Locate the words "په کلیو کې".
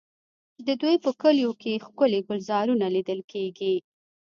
1.05-1.81